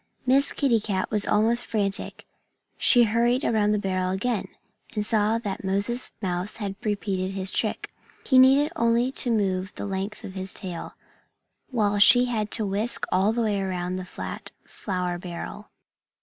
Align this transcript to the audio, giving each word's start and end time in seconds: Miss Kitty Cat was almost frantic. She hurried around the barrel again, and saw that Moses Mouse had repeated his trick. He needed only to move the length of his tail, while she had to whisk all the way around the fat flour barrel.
Miss 0.25 0.51
Kitty 0.51 0.79
Cat 0.79 1.11
was 1.11 1.27
almost 1.27 1.63
frantic. 1.63 2.25
She 2.75 3.03
hurried 3.03 3.45
around 3.45 3.69
the 3.71 3.77
barrel 3.77 4.09
again, 4.09 4.47
and 4.95 5.05
saw 5.05 5.37
that 5.37 5.63
Moses 5.63 6.09
Mouse 6.23 6.55
had 6.57 6.75
repeated 6.83 7.33
his 7.35 7.51
trick. 7.51 7.93
He 8.25 8.39
needed 8.39 8.71
only 8.75 9.11
to 9.11 9.29
move 9.29 9.75
the 9.75 9.85
length 9.85 10.23
of 10.23 10.33
his 10.33 10.55
tail, 10.55 10.95
while 11.69 11.99
she 11.99 12.25
had 12.25 12.49
to 12.49 12.65
whisk 12.65 13.05
all 13.11 13.31
the 13.31 13.43
way 13.43 13.61
around 13.61 13.97
the 13.97 14.03
fat 14.03 14.49
flour 14.65 15.19
barrel. 15.19 15.69